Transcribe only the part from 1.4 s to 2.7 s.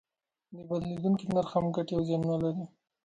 هم ګټې او زیانونه لري.